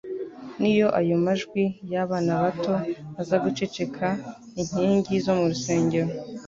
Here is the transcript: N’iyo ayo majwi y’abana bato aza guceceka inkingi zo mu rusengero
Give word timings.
N’iyo 0.59 0.87
ayo 0.99 1.15
majwi 1.25 1.63
y’abana 1.91 2.31
bato 2.41 2.73
aza 3.21 3.35
guceceka 3.43 4.07
inkingi 4.61 5.13
zo 5.25 5.33
mu 5.37 5.45
rusengero 5.51 6.11